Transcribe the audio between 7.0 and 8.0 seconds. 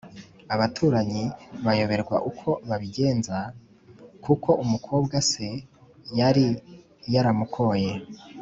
yaramukoye